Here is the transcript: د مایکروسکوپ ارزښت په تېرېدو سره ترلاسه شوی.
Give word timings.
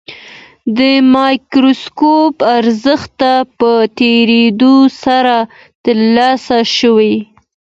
د 0.77 0.79
مایکروسکوپ 1.15 2.35
ارزښت 2.57 3.19
په 3.57 3.71
تېرېدو 3.99 4.75
سره 5.03 5.35
ترلاسه 5.85 6.57
شوی. 6.77 7.15